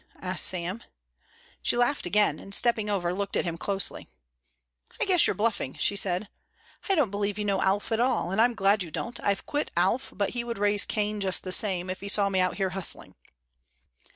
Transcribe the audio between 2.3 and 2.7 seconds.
and